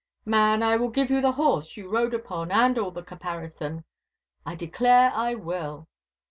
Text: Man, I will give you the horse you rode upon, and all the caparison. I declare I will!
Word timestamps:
Man, 0.25 0.63
I 0.63 0.77
will 0.77 0.89
give 0.89 1.11
you 1.11 1.21
the 1.21 1.33
horse 1.33 1.77
you 1.77 1.87
rode 1.87 2.15
upon, 2.15 2.51
and 2.51 2.75
all 2.79 2.89
the 2.89 3.03
caparison. 3.03 3.83
I 4.47 4.55
declare 4.55 5.11
I 5.13 5.35
will! 5.35 5.87